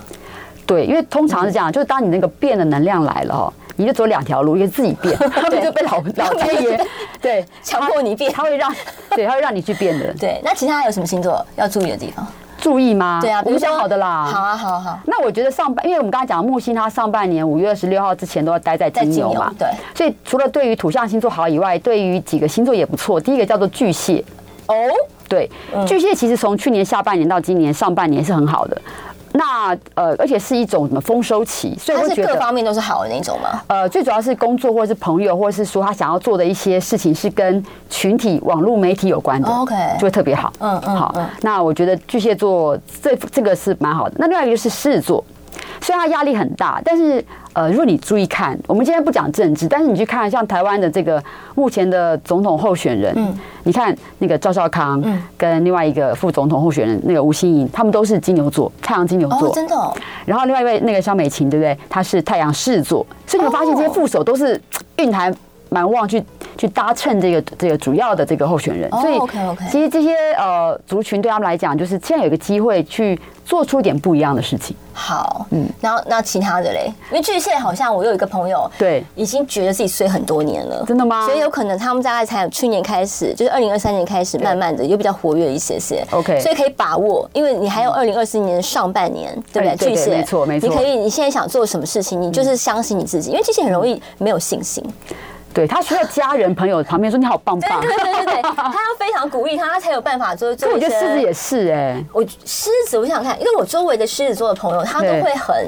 [0.68, 6.88] 对，因为通常是这样，就是当你那个变的能量来了哈，你就走两条路，一个自己变， 他们就被老老天爷
[7.20, 8.72] 对强迫你变，他会让
[9.16, 10.14] 对，他会让你去变的。
[10.14, 12.28] 对，那其他还有什么星座要注意的地方？
[12.62, 13.20] 注意吗？
[13.20, 14.24] 对啊，我们讲好的啦。
[14.26, 15.00] 好啊，好好。
[15.06, 19.52] 那我觉得上半，因为我们刚才讲木星，它上半年五月二十六号之前都要待在金牛嘛。
[19.58, 19.68] 对。
[19.96, 23.20] 所以除了对于土象星座好以外，对于几个星座也不错。
[23.20, 24.24] 第一个叫做巨蟹。
[24.68, 24.76] 哦。
[25.28, 25.50] 对，
[25.88, 28.82] 巨蟹其实从去年下半年到今年上半年是很好的。
[29.34, 33.62] 那呃，而且是一种什么丰收期，所以我觉得各方面都是好的那种吗？
[33.68, 40.52] 呃，最主要是工作或者是朋友，或者是说他想要做的一些事情是跟群体、网络媒体有关的，OK，就会特别好。
[40.60, 41.16] 嗯嗯，好。
[41.42, 44.16] 那我觉得巨蟹座这这个是蛮好的。
[44.18, 45.24] 那另外一个就是狮子座。
[45.82, 51.22] 虽然他压力很大，但是呃，如果你注意看，我们今天不讲政治，但是你去看像台湾的这个
[51.56, 59.94] 目前的总统候选人，嗯，你看那个赵少康，嗯，跟另外一个副总统候选人那个吴欣颖，他们都是金牛座，太阳金牛座，真的。
[60.26, 61.78] 然后另外一位那个肖美琴，对不对？
[61.90, 64.60] 她是太阳狮子座，所以你会发现这些副手都是
[64.98, 65.34] 运还
[65.72, 66.24] 蛮旺去。
[66.58, 69.20] 去搭衬这个这个主要的这个候选人，所以
[69.72, 74.76] 其实这些呃族群对他们来讲，就是现在有个机会去做出一点不一样的事情。
[74.94, 81.26] 好，嗯，然后那其他的嘞，因为巨蟹好像我有一个朋友，对，已经觉得自己衰很多年了，真的吗？
[81.26, 86.06] 所以有可能他们大概才去年开始，就是二零二三年开始，慢慢的又比较活跃一些些。
[86.12, 89.90] OK，所以可以把握，因为你还有二零二四年上半年，对不对？
[89.90, 94.86] 巨蟹，没错没错，你可以你现在想做什么事情，你就是相信你自己，因为巨蟹很容易没有信心。
[95.54, 100.72] 对，他需要家人朋友旁边说，你好棒棒，对对对对对， 他要非常鼓励他，他才有办法做做。
[100.72, 105.68] 我觉得狮子也是哎，我狮子我想想看，因为我周围的狮子座的朋友，他都会很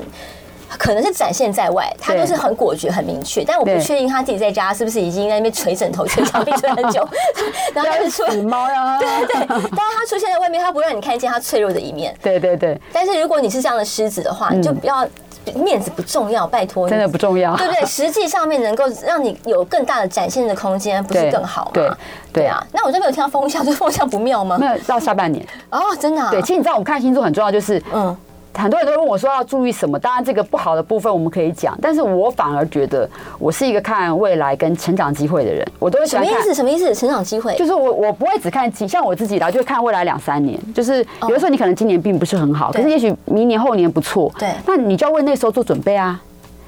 [0.77, 7.07] 可能是展现在外，他都是很果决、很明确，但我不确定他自己在家是不是已经在那边捶枕头、捶墙壁捶很久，
[7.73, 12.79] 然后是出猫呀， 对对对，但是他出现在外面，他不让你看见他脆弱的一面，对对对。
[12.91, 15.07] 但是如果你是这样的狮子的话，你就不要。
[15.55, 17.83] 面子不重要，拜托，真的不重要，对不对？
[17.85, 21.71] 实际上面能够让你有更大的展现的空间，不是更好吗？
[21.73, 21.91] 对，
[22.31, 22.65] 对啊。
[22.71, 24.57] 那我这边有听到风向，这风向不妙吗？
[24.57, 26.31] 没有，到下半年哦，真的、啊。
[26.31, 28.15] 对，其实你知道，我们看星座很重要，就是嗯。
[28.55, 29.97] 很多人都问我说要注意什么？
[29.99, 36.33] 当然，这个不好的部分我们可以讲，但是我反而觉得我是一个看未来跟成长机会的人，我都会喜欢看。
[36.33, 36.53] 什么意思？
[36.53, 36.95] 什么意思？
[36.95, 40.59] 成长机会就是我我不会只看像我自己来，就看未来两三年。
[40.73, 44.31] 就是有的时候你可能今年并不是很好，可是也许明年后年不错。
[44.37, 46.19] 对，那你就要为那时候做准备啊。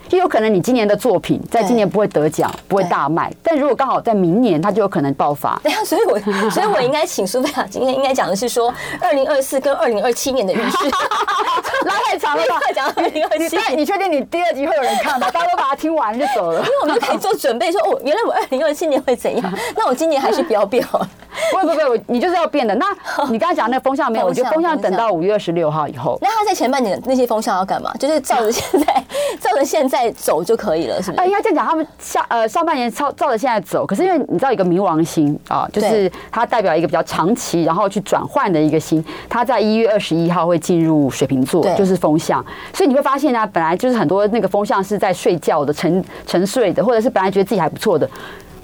[0.08, 5.60] 就有可能你今年的作品在今年不会得奖，不会大卖，但如果刚好在明年，它就有可能爆发。
[5.63, 6.19] 对啊，所以我
[6.52, 8.71] 所以我应该请苏菲亚今天应该讲的是说，
[9.02, 11.60] 二零二四跟二零二七年的运势拉
[12.03, 12.60] 太长了吧？
[12.73, 15.29] 讲二零二七，你确定你第二集会有人看吗？
[15.31, 19.53] 大家都把它听完就走了，因为我们就可以做准备说，哦，原来我二零二七年会怎样？
[19.75, 21.10] 那我今年还是不要变了。
[21.52, 22.74] 不不不，你就是要变的。
[22.76, 22.86] 那
[23.30, 24.26] 你刚才讲那个风向没有？
[24.26, 26.17] 我觉得风向等到五月二十六号以后。
[26.21, 27.91] 那他在前半年那些风向要干嘛？
[28.00, 29.04] 就是照着现在，
[29.39, 31.21] 照着现在走就可以了，是不是？
[31.21, 33.86] 啊，应该这样讲，他们下呃上半年照照着现在走。
[33.86, 42.43] 可是因为你知道一个冥王星啊，就是它代表一个比较长期然后去转换的一个星，它在一月二十一号会进入水瓶座，就是风向。
[42.74, 48.10] 所以你会发现呢，本来就是很多那个风向是在睡觉的、沉沉睡的，或者是本来觉得自己还不错的。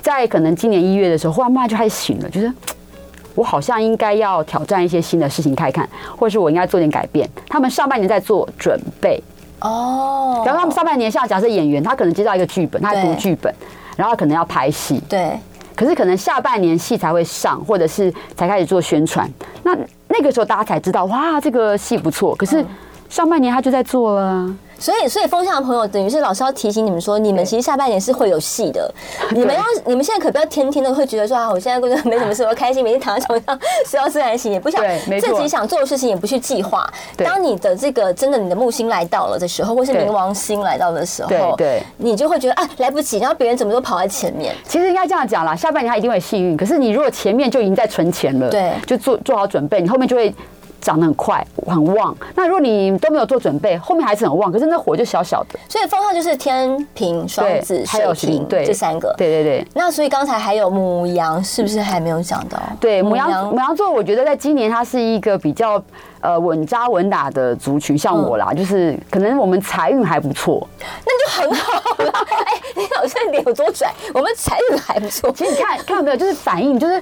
[0.01, 2.51] 在可能今年一月的时候，忽然慢慢就开始醒了，就是
[3.35, 5.87] 我好像应该要挑战一些新的事情看看，
[6.17, 7.29] 或者是我应该做点改变。
[7.47, 9.21] 他们上半年在做准备，
[9.61, 13.53] 哦，然后他们上半年像假设演员，他可能接到一个剧本，他读剧本，
[13.95, 15.39] 然后可能要拍戏，对。
[15.73, 19.27] 可是可能下半年戏才会上，或者是才开始做宣传。
[19.63, 19.75] 那
[20.09, 22.35] 那个时候大家才知道，哇，这个戏不错。
[22.35, 22.63] 可是
[23.09, 24.55] 上半年他就在做了。
[24.81, 28.91] 所以，所以风向的朋友等于是老师要提醒你们说，你们其实下半年是会有戏的。
[29.29, 34.83] 你们要，你们现在可不要天天的会觉得说啊，我现在工作没什么事，我开心，每天躺在床上睡到自然醒，也不想
[35.21, 36.91] 自己想做的事情，也不去计划。
[37.17, 44.55] 当你的这个真的你的木星来到了的时候，或是冥王星来到的时候，对，你就会觉得啊，来不及，然后别人怎么都跑在前面。
[44.67, 46.57] 其实应该这样讲啦，下半年他一定会幸运。
[46.57, 50.33] 可是你如果前面就已经在存钱了，对，就做做好准备，你后面就会。
[50.81, 52.15] 长得很快，很旺。
[52.35, 55.59] 那如果你都没有做准备，后面还是很旺，可是那火就小小的。
[55.69, 59.13] 所以风象就是天平、双子、水瓶，对这三个。
[59.17, 59.67] 对对对。
[59.73, 62.59] 那所以刚才还有母羊，是不是还没有讲到？
[62.79, 65.81] 对，母羊母羊座，我觉得在今年它是一个比较
[66.19, 70.67] 呃稳扎稳打的族群，像我啦，就是可能我们财运还不错，
[71.05, 72.11] 那就很好了。
[72.45, 73.93] 哎，你老师脸有多拽？
[74.13, 75.31] 我们财运还不错。
[75.31, 77.01] 其实你看看到没有，就是反应就是。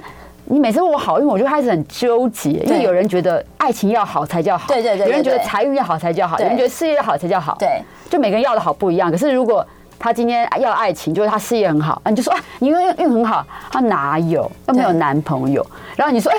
[0.52, 9.12] 你每次问我好运，我就开始很纠结，因为有人觉得爱情要好才叫好，对对对，有人觉得财运要好才叫好，有人觉得事业要好才叫好，对，就每个人要的好不一样。
[9.12, 9.64] 可是如果
[9.96, 14.50] 他今天要爱情，就是他事业很好，你就说啊，你运运很好，他哪有？
[14.66, 15.64] 又没有男朋友。
[15.94, 16.38] 然后你说，哎。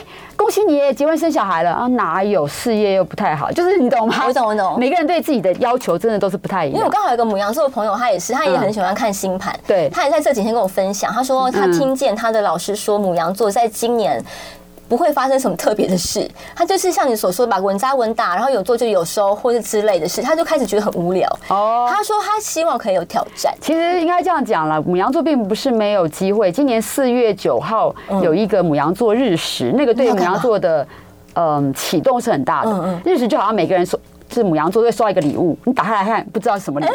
[0.52, 1.88] 恭喜你结婚生小孩了啊？
[1.88, 3.50] 哪有事业又不太好？
[3.54, 4.26] 就是你懂吗？
[4.28, 4.78] 我懂，我懂。
[4.78, 6.76] 每个人对自己的要求真的都是不太一样。
[6.76, 9.58] 因为我刚好有个母羊座的朋友，他也是，他也很喜欢看星盘。
[9.66, 14.22] 对，他也在这几天跟我分享，他说他听见他的老师说，母羊座在今年。
[14.92, 21.26] 不会发生什么特别的事，他就是像你所说的吧，稳扎稳打，然后有做就有收，或是之类的事，他就开始觉得很无聊。
[21.48, 23.56] 哦，他说他希望可以有挑战。
[23.62, 26.52] 其实应该这样讲了，牡羊座并不是没有机会。
[26.52, 30.86] 今年四月九号有一个牡羊座日食，那个对牡羊座的
[31.36, 32.72] 嗯启动是很大的。
[32.72, 33.98] 嗯日食就好像每个人说
[34.30, 36.90] 是母羊座会收到一个礼物，你打开来看，不知道是什么礼物。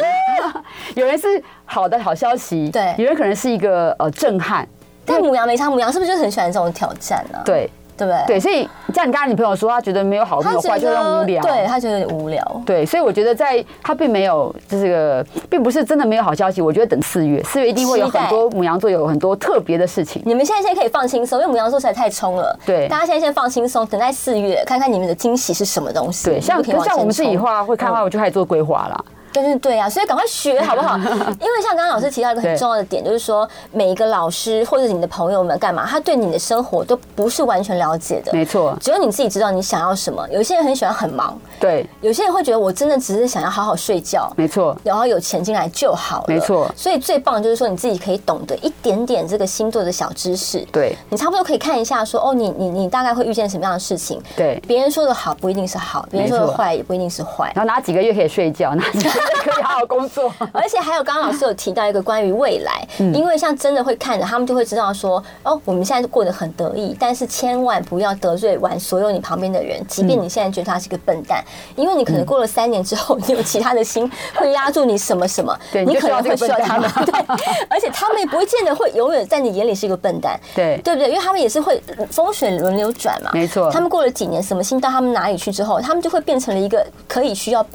[0.93, 4.67] 有人是好的好消息，对，有人可能是一个呃震撼。
[5.09, 7.39] 但母羊没差，母羊是不是就很喜欢这种挑战呢？
[7.45, 7.67] 对。
[7.97, 8.23] 对不对？
[8.27, 11.41] 对，所以像你刚才女朋友说，她觉得没有好没有坏，就是无聊。
[11.41, 12.61] 对，她觉得有点无聊。
[12.65, 16.61] 对，所以我觉得在她并没有这个，并不是真的没有好消息。
[16.61, 20.21] 我觉得等四月，四月一定会有很多母羊座有很多特别的事情。
[20.25, 22.57] 你们现在先可以放轻松，因为母羊座实在太冲了。
[22.65, 26.29] 对，大家现在先放轻松，等待四月看看你们的惊喜是什么东西。
[26.29, 29.05] 对，像像我们自己话会看画，我就开始做规划了。
[29.05, 30.97] 就是对啊，所以赶快学好不好？
[30.97, 38.31] 因为像刚刚老师提到一个很重要的点，就是说每一个老师或者你的朋友们干嘛，他对你的生活都不是完全了解的。
[38.33, 40.27] 没错，只有你自己知道你想要什么。
[40.29, 46.69] 有些人很喜欢很忙，对；有些人会觉得我真的只是想要好好睡觉，没错，然后有钱进来就好了，没错。
[46.75, 54.21] 所以最棒就是说你自己可以懂得一点点这个星座的小知识，对，你差不多可以看一下说哦，你你你大概会遇见什么样的事情？
[54.35, 57.51] 对，别人说的好不一定是好，别人说的坏也不一定是坏。
[57.55, 58.73] 然后哪几个月可以睡觉？
[58.75, 59.09] 哪几个？
[59.35, 71.43] 可以好好工作， 而且还有刚刚老师有提到一个关于未来，因为像真的会看着他们就会知道说，哦，我们现在过得很得意，但是千万不要得罪完所有你旁边的人，即便你现在觉得他是个笨蛋，
[71.75, 81.09] 因为你可能过了三年之后，你有其他的心会压住你什么什么，你可能会需要他们， 对，而且他们也不会见得会永远在你眼里是一个笨蛋，对，对不对？
[81.09, 87.65] 因为他们也是会风水轮流转嘛，没错，他们过了几年，什么心到他们哪里去之后，他们就会变成了一个可以需要。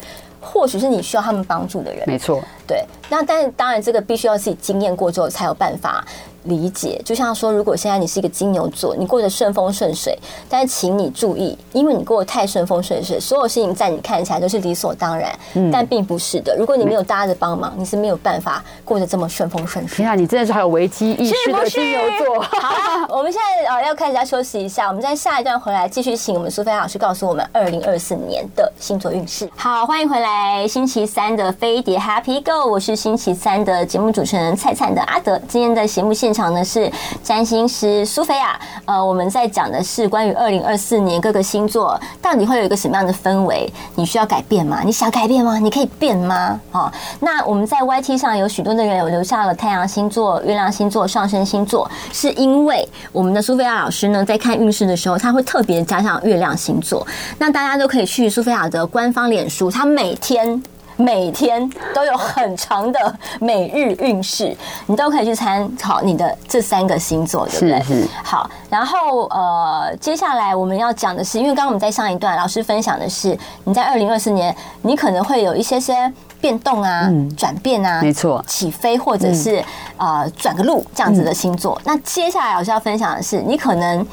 [0.43, 2.85] 或许是你需要他们帮助的人，没错，对。
[3.09, 6.05] 那但是当然，这个必须要自己经验过之后才有办法。
[6.45, 16.57] 理解，就像说，如果现在你是一个金牛座，你过得顺风顺水，但是请你注意，因为你过得太顺风顺水，所有事情在你看起来都是理所当然，嗯，但并不是的。
[16.57, 20.03] 如果你没有大家的帮忙，你是没有办法过得这么顺风顺水。
[20.03, 22.41] 你看，你真的是还有危机意识的金牛座。
[22.43, 29.49] 好， 我们现在呃要开始要休息一下，我们在下一段回来继续请我们苏菲亚老师告诉我们二零二四年的星座运势。
[29.57, 36.91] 好，欢迎回来，星期三的飞碟 Happy Go，我是星期三的节目主持人菜菜的阿德，今天的节目现场呢是
[37.23, 43.73] 占星师苏菲亚，呃，我们在讲的是关于二零二四年各个星座到底会有一个什么样的氛围？
[43.95, 44.81] 你需要改变吗？
[44.85, 45.59] 你想改变吗？
[45.59, 46.61] 你可以变吗？
[46.73, 46.91] 哦，
[47.21, 57.07] 那我们在 YT 上有许多的人有留下了太阳星座、月亮星座、上升星座，是因为我们的苏菲亚老师呢在看运势的时候，他会特别加上月亮星座。
[57.39, 60.63] 那大家都可以去苏菲亚的官方脸书，他每天。
[60.97, 67.81] 每天都有很长的每日运势，你都可以去参考你的这三个星座，对不对？
[67.83, 68.09] 是是。
[68.23, 79.65] 好，然后呃，接下来我们要讲的是，因为刚刚我们在上一段老师分享的是，你在二零二四年你可能会有一些些变动啊、转变啊，没错，起飞或者是
[79.97, 81.81] 呃转个路这样子的星座。
[81.85, 84.07] 那接下来老师要分享的是，你可能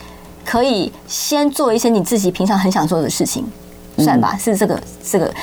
[0.45, 3.45] 可以先做一些你自己平常很想做的事情。
[3.99, 5.33] 算吧，是这个这个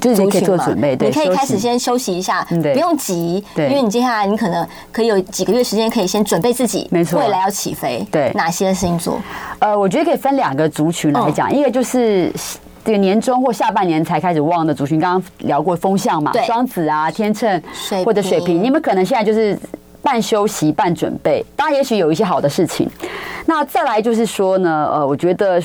[0.00, 9.20] 就是可以做准备，对，你可以开始先休息一下，不用急，因为你接下来你可能可以有几个月时间可以先准备自己，没错，未来要起飞，对，哪些星座？
[9.58, 12.32] 呃，我觉得可以分两个族群来讲，一个就是。
[12.84, 17.62] 这个年终或下半年才开始旺的族群，刚刚聊过风向嘛，双子啊、天秤
[18.02, 19.58] 或者水瓶，你们可能现在就是
[20.00, 22.88] 半休息半准备，当然也许有一些好的事情。
[23.44, 25.60] 那再来就是说呢，呃，我觉得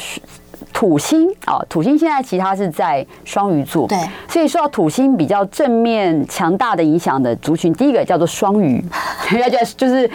[0.73, 8.83] 土星啊，土星现在其他是在双鱼座，对，所以受到土星比较正面强大的影响的族群，第一个叫做双鱼，
[9.39, 10.09] 要叫就是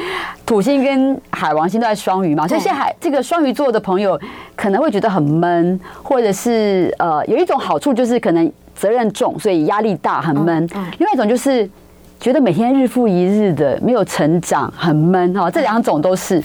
[0.44, 4.20] 土星跟海王星都在双鱼嘛，所以现在海这个双鱼座的朋友
[4.56, 10.66] 可能会觉得很闷，或者是呃有一种好处就是可能责任重，所以压力大，很闷；
[10.98, 11.70] 另外一种就是
[12.18, 15.48] 觉得每天日复一日的没有成长，很闷哈。
[15.48, 16.42] 这两种都是，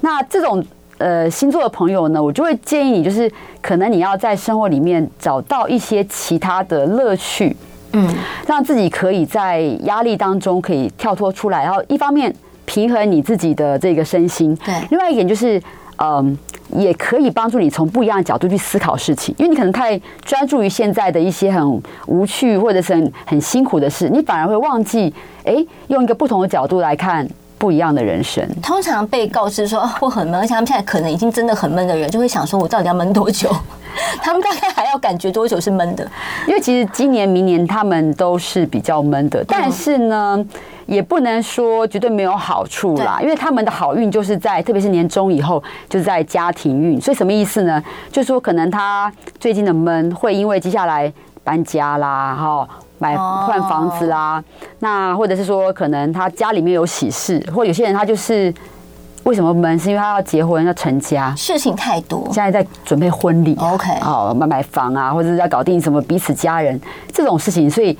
[0.00, 0.62] 那这种。
[1.02, 3.28] 呃，星座的朋友呢，我就会建议你，就是
[3.60, 7.56] 可能你要在生活里面找到一些其他的乐趣，
[7.92, 8.08] 嗯，
[8.46, 12.32] 让自己可以在压力当中可以跳脱出来，然后一方面
[12.66, 15.60] 平衡你自己的这个身心，对，另外一点就是，
[15.98, 16.38] 嗯，
[16.76, 25.12] 也可以帮助你从不一样的角度去思考事情，因为你可能太专注于现在的一些很无趣或者是很很辛苦的事，你反而会忘记，
[25.42, 25.56] 哎，
[25.88, 27.28] 用一个不同的角度来看。
[27.62, 33.48] 不一样的人生，通常被告知说 我很闷，而且他们现在可能已经真的很闷的人，就会想说：我到底要闷多久？
[34.20, 36.04] 他们大概还要感觉多久是闷的？
[36.48, 40.44] 因为其实今年、明年他们都是比较闷的，但是呢，
[40.86, 43.20] 也不能说绝对没有好处啦。
[43.22, 47.00] 因为他们的好运就是在，特别是年终以后，就是在家庭运。
[47.00, 47.80] 所以什么意思呢？
[48.10, 51.12] 就是说可能他最近的闷会因为接下来
[51.44, 52.68] 搬家啦，哈。
[53.02, 54.68] 买换房子啦，oh.
[54.78, 58.54] 那或者是说，可能他家里面有喜事，或有些人他就是
[59.24, 59.76] 为什么闷？
[59.76, 66.80] 是因为他要结婚要成家，事情太多，现在在准备婚礼，OK，好买买房啊，或者是要搞定什么彼此家人
[67.12, 67.98] 这种事情，所以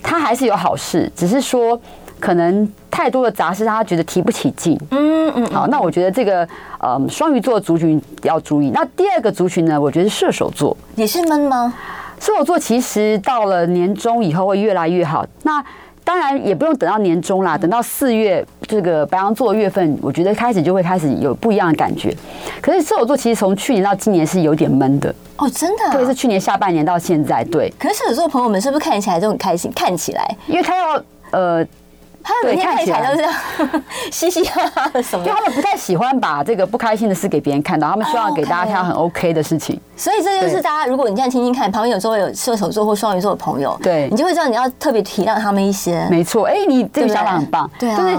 [0.00, 1.80] 他还是有好事，只是说
[2.20, 4.78] 可能太多的杂事，他觉得提不起劲。
[4.92, 6.46] 嗯嗯，好，那我觉得这个
[6.78, 8.70] 呃双鱼座族群要注意。
[8.70, 11.74] 那第二个族群呢，我觉得射手座也是闷吗？
[12.20, 15.26] 射手座其实到了年终以后会越来越好。
[15.42, 15.64] 那
[16.02, 22.14] 当然也不用等到年终啦，等到四月这个白羊座月份，我觉得开始就会开始有不一样的感觉。
[22.60, 27.72] 可是射手座其实从去年到今年是有点闷的哦，真的，对，是去年下半年到现在，对。
[27.78, 29.72] 可是射手座朋友们是不是看起来都很开心？
[29.74, 31.66] 看起来，因为他要呃。
[32.24, 35.24] 他们每天看起来都是这样，嘻嘻哈哈的什么？
[35.24, 39.78] 就他们不太喜欢把这个不开心的事给别人看到，他们希望给大家看到很 OK 的事情。
[39.94, 46.08] 所以这就是大家，如果你现在听听看，旁边有时候有射手座或双鱼座的朋友，对，你就会知道你要特别体谅他们一些。
[46.10, 47.70] 没错，哎，你这个想法很棒。
[47.78, 48.18] 对啊，就是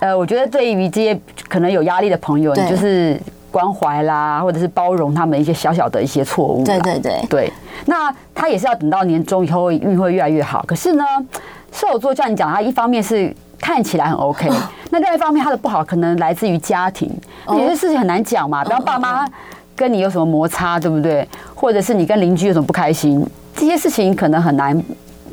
[0.00, 3.16] 呃，我觉得对于这些可能有压力的朋友，你就是
[3.52, 6.64] 关怀啦，或者是包容他们一些小小的一些错误。
[6.64, 7.52] 对对对对。
[7.84, 10.64] 那他也是要等到年终以后运会越来越好。
[10.66, 11.04] 可是呢？
[11.76, 14.48] 射手座像你讲，他一方面是看起来很 OK，
[14.90, 17.10] 那另外一方面他的不好可能来自于家庭，
[17.48, 19.26] 有些事情很难讲嘛，比方爸妈
[19.74, 21.28] 跟你有什么摩擦，对不对？
[21.54, 24.82] 或者是你跟邻居有什么不开心，这些事情可能很难，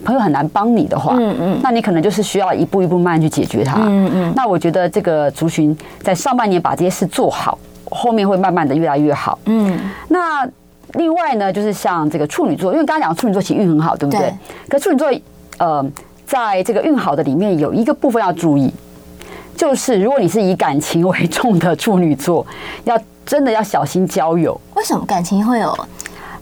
[0.04, 4.34] 朋友很难帮你的话，嗯嗯，那你可能就是需要一步一步慢慢去解决它，嗯嗯。
[4.36, 7.58] 那我觉得这个族群在上半年把这些事做好，
[7.90, 9.80] 后面会慢慢的越来越好，嗯。
[10.10, 10.46] 那
[10.96, 14.34] 另外呢，就是像这个处女座，因为刚刚讲处女座其实运很好，对不对？
[14.68, 15.10] 可处女座，
[15.60, 15.86] 呃。
[16.26, 18.74] 在这个运好的里面，有一个部分要注意，
[19.56, 22.46] 就是如果你是以感情为重的处女座，
[22.86, 24.60] 要真的要小心交友。
[24.76, 25.78] 为什么感情会有？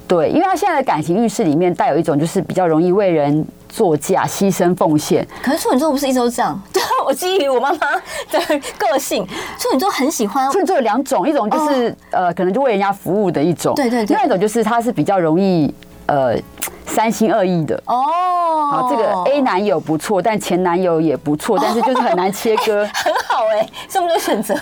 [0.08, 5.26] 对，因为他现在的感情运势里面带有一种，就是比较容易为人作嫁、牺牲奉献。
[5.42, 6.62] 可是处女座不是一直都这样？
[6.74, 7.78] 对， 我基于我妈妈
[8.32, 8.40] 的
[8.78, 9.26] 个性，
[9.58, 10.52] 处女座很喜欢。
[10.52, 14.08] 处女座有两种，一种就是呃，可能就为人家服务的一种，对对对。
[14.08, 15.74] 另外一种就是他是比较容易
[16.08, 16.38] 呃。
[16.94, 18.04] 三心二意的哦，
[18.70, 22.86] 好，这个 A 男友不错，但前男友也不错，但是就是很难切割。
[22.94, 24.54] 很好哎，这么多选择，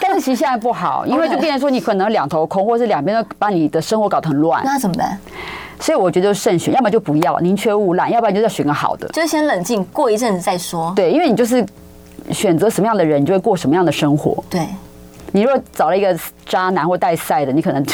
[0.00, 4.62] 但是其实现在不好，因为就变成说你可能两头空，或是两边都把你的生活搞得很乱。
[4.64, 5.18] 那怎么办？
[5.78, 10.92] 所以我觉得慎选，要么就不要，宁缺毋滥；要不然就要选个好的，就先冷静，过一阵子再说。
[10.96, 11.64] 对，因为你就是
[12.30, 14.42] 选择什么样的人，你就会过什么样的生活。
[14.48, 14.66] 对。
[15.32, 16.16] 你如果找了一个
[16.46, 17.84] 渣男或带赛的，你可能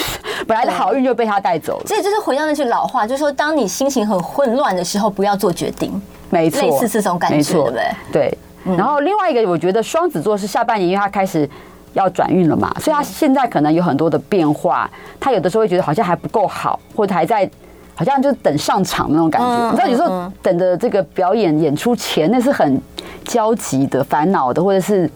[0.50, 1.84] 本来的好运就被他带走了。
[1.86, 5.92] 这就是回到那句老话，就是说，当你心情很混乱的时候，不要做决定。
[6.28, 7.82] 没错，类似这种感觉，对不对？
[8.10, 8.38] 对。
[8.76, 11.48] 然后另外一个，我觉得双子座是下半年，因为他开始
[11.92, 14.90] 要转运了嘛，所以他现在可能有很多的变化。
[15.20, 17.48] 他有的时候会觉得好像还不够好，或者还在
[17.94, 19.70] 好像就等上场那种感觉。
[19.70, 22.82] 你知道，有时候等着这个表演演出前，那是很
[23.24, 25.08] 焦急的、烦恼的，或者是。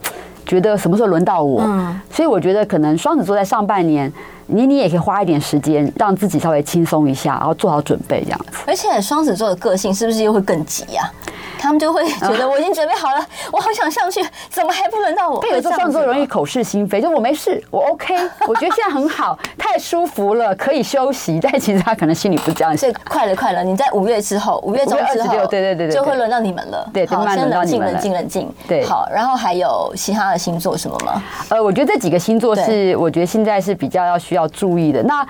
[0.47, 1.63] 觉得什么时候轮到我？
[2.11, 4.13] 所以我觉得可能双子座在上半年
[4.47, 8.59] 你你也可以花一点时间，让自己稍微轻松一下，然后做好准备这样子。
[8.67, 11.11] 而且双子座的个性是不是又会更急呀？
[11.59, 15.43] 他们就会觉得我已经准备好了，我好想上去，怎么还不轮到我？
[15.47, 18.15] 有时候双子座容易口是心非，就我没事，我 OK，
[18.47, 21.41] 我觉得现在很好，太舒服了，可以休息。
[21.41, 22.77] 但其实他可能心里不这样想。
[22.77, 26.87] 所以快了，快了，你在五月之后，五月中之后，对对对对，就会轮到你们了。
[26.93, 28.55] 对，好，先冷静，冷静，冷静。
[28.69, 31.23] 对，好，然后还有其他的星座什么吗？
[31.49, 35.01] 呃，我觉得这几个星座是我觉得现在是比较要需要注意的。
[35.05, 35.27] 那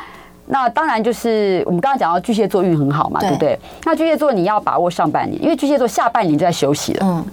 [0.47, 3.59] 那当然就是我们刚刚讲到巨蟹座运很好嘛，对不对？
[3.85, 7.25] 那巨蟹座你要把握上半年，因为巨蟹座下半年就在休息了，嗯，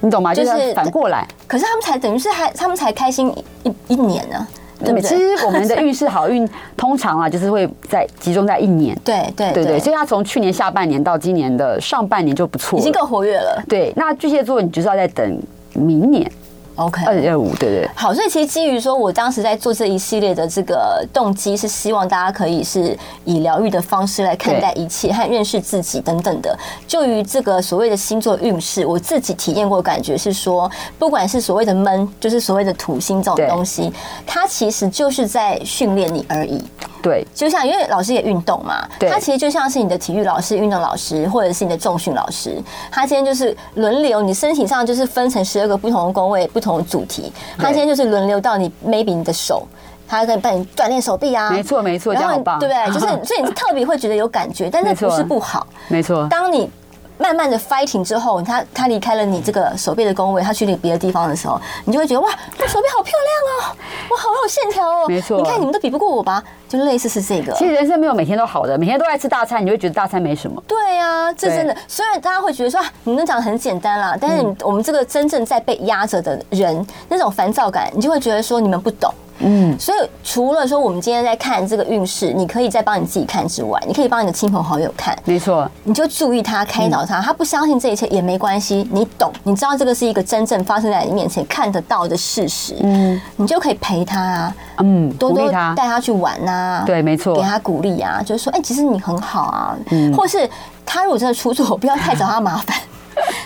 [0.00, 0.34] 你懂吗？
[0.34, 3.30] 就是反过来，可是他们才等于是还他们才开心
[3.64, 4.46] 一一年呢，
[4.80, 5.02] 对不对？
[5.02, 13.62] 其实我们的运势好运 通常啊，就是会在集中在一年，对对对对，所以他从去年下半年到今年的上半年就不错，已经够活跃了。
[13.68, 15.42] 对，那巨蟹座你就是要在等
[15.74, 16.30] 明年。
[16.78, 17.90] OK，二点二五，对对。
[17.94, 26.56] 好，所以其实基于说，我当时在做这一系列的这个动机，是希望大家可以是以疗愈的方式来看待一切和认识自己等等的。
[26.86, 30.70] 就于这个所谓的星座运势，我自己体验过，感觉是说，
[31.00, 33.92] 不管是所谓的闷，就是所谓的土星这种东西，
[34.24, 36.62] 它其实就是在训练你而已。
[37.00, 42.60] 对，就像因为老师也运动嘛，对，他其实就像是你的体育老师、运动老师，或者是你的重训老师。
[42.90, 47.32] 他今天就是轮流，你身体上就是分成十二个不同的工位、不同的主题。
[47.56, 49.66] 他今天就是轮流到你，maybe 你的手，
[50.06, 51.50] 他可以帮你锻炼手臂啊。
[51.50, 52.86] 没错没错，这样，对不对？
[52.92, 55.66] 就是所以你特别会觉得有感觉，但那不是不好。
[55.88, 56.70] 没错，当你。
[57.18, 63.76] 慢慢的 fighting 之后，他他离开了你这个手臂的工位，他去了别的地方的时候，你就会觉得哇，我手臂好漂亮哦，
[64.10, 65.06] 哇，好有线条哦。
[65.08, 66.42] 没错，你看你们都比不过我吧？
[66.68, 67.52] 就类似是这个。
[67.54, 70.62] 其实人生没有每天都好的，每天都爱吃大餐，你就会觉得大餐没什么。
[70.66, 71.76] 对呀，这真的。
[71.86, 79.12] 虽然大家会觉得说你们讲的很简单啦，但是我们这个真正在被压着的人，那种烦躁感，你就会觉得说你们不懂。
[79.40, 85.16] 嗯，所以除了说我们今天在看这个运势，你可以再帮你自己看之外，你可以帮你的亲朋好友看。
[85.24, 92.76] 没错，你就注意他，开导他，他不相信这一切也没关系，你懂，你知道这个是一个真正发生在你面前看得到的事实。
[92.80, 96.82] 嗯，你就可以陪他啊，嗯，多多带他去玩呐。
[96.86, 99.76] 对，没错，给他鼓励啊，就是说，哎，其实你很好啊。
[99.90, 100.48] 嗯，或是
[100.84, 102.76] 他如果真的出错，不要太找他麻烦。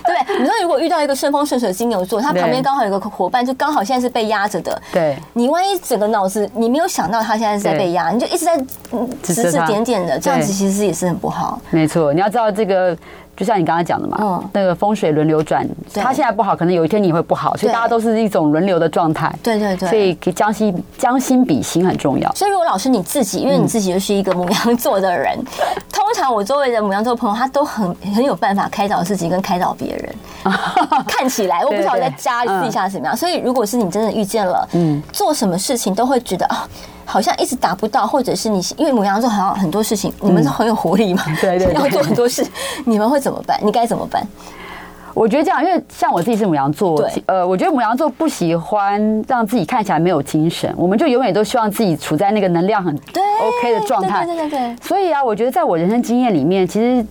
[0.05, 0.39] 对 不对？
[0.41, 4.81] 你说如果遇到一个顺风顺水的金牛座，他旁边刚好有个伙伴，就刚好现在是被压着的。
[4.93, 8.57] 对，你万一整个脑子你没有想到他现在是在被压，你就一直在
[9.23, 11.61] 指指点点的，这样子其实也是很不好。
[11.71, 12.97] 没错，你要知道这个。
[13.35, 19.35] 就像你刚才讲的嘛，嗯，那个风水轮流转，它现在不好，可能有一天你会不好，所以大家都是一种轮流的状态。
[19.43, 22.31] 对对对，所以将心将心比心很重要。
[22.35, 25.37] 所以如果老师你自己，因为你自己又是一个牡羊座的人，
[25.91, 30.15] 通常我周围的牡羊座朋友，他都很很有办法开导自己跟开导别人。
[31.09, 36.69] 看起来我不知道在家里私底下是怎么样，所以如果是你真的遇见了，嗯，做什么事情都会觉得啊。
[37.13, 41.23] 好像一直达不到，或者是你因为母羊座好像很多事情，你们是很有活力嘛？
[41.43, 42.43] 对对，要做很多事，
[42.87, 43.61] 你们会怎么办？
[43.63, 44.27] 你该怎么办？
[45.13, 54.25] 我觉得这样，因为像我自己是母羊座，呃，我觉得母羊座不喜欢让自己看起来没有精神，我们就永远都希望自己处在那个能量很 OK 的状态。
[54.25, 54.77] 对对对对。
[54.81, 57.05] 所以啊，我觉得在我人生经验里面，其实。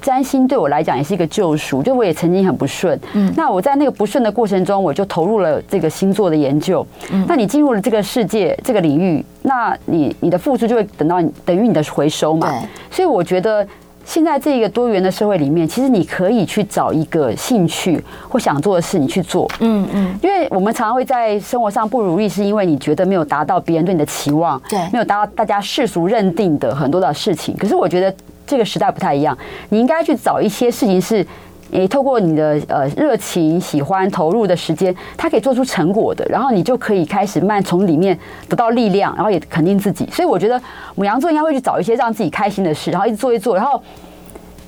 [0.00, 13.66] 占星对我来讲也是一个救赎，就我也曾经很不顺，嗯，那我在那个不顺的过程中，我就投入了这个星座的研究，嗯，那你进入了这个世界这个领域，那你你的付出就会等到等于你的回收嘛，对，所以我觉得
[14.04, 28.14] 现在这个多元的社会里面，其实你可以去找一个兴趣或想做的事，你去做，嗯嗯，因为我们常常会在生活上不如意，是因为你觉得没有达到别人对你的期望，对，没有达到大家世俗认定的很多的事情，可是我觉得。
[28.48, 29.36] 这个时代不太一样，
[29.68, 31.24] 你应该去找一些事情是，
[31.70, 38.18] 你，透过你的呃热情、喜欢、投入的时间，它可以做出成果的，然后你就可以开始慢从里面
[38.48, 40.08] 得到力量，然后也肯定自己。
[40.10, 40.60] 所以我觉得
[40.94, 43.80] 母羊座应该会去找一些让自己开心的事，然后一直做一做，然后。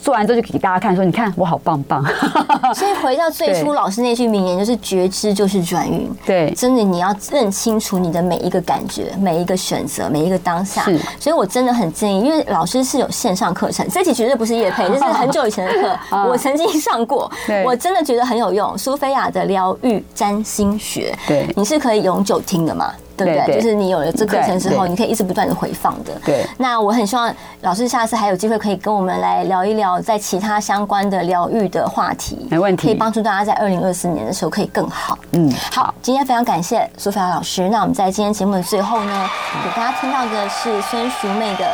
[0.03, 2.05] 做完之后就给大家看，说你看我好棒棒。
[2.75, 6.11] 所以回到最初老师那句名言，就是觉知就是转运。
[6.25, 10.83] 对，真的你要认清楚你的每一个感觉、每一个选择、每一个当下。
[10.85, 15.99] 是，所以我真的很建议，因为老师是有线上课程，这期绝对不是业配，这是很久以前的课，
[16.29, 17.31] 我曾经上过，
[17.65, 18.77] 我真的觉得很有用。
[18.79, 22.91] 苏菲亚的疗愈占星学，对，你是可以永久听的嘛？
[23.25, 23.55] 对不对？
[23.57, 26.13] 就是你有了这课程之后，你可以一直不断的回放的。
[26.25, 26.47] 对。
[26.59, 35.19] 那我很希望老师下次还有机会可以跟我们来聊一聊在其他相关的疗愈的话题，没问题，可以帮助大家在二零二四年的时候可以更好。
[35.33, 37.69] 嗯，好，今天非常感谢苏菲亚老师。
[37.69, 39.29] 那我们在今天节目的最后呢，
[39.65, 41.65] 给大家听到的是孙淑妹的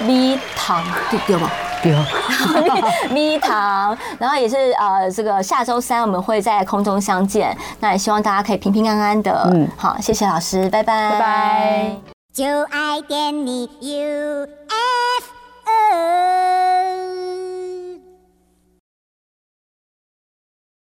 [0.06, 1.50] 《V 糖》，对对吗？
[3.10, 7.56] 蜜糖，然后也是呃，这个下周三我们会在空中相见。
[7.80, 11.96] 那也希望大家可以平平安安的，嗯，好，谢谢老师，拜拜，拜拜。
[12.32, 14.50] 就爱点你 UFO。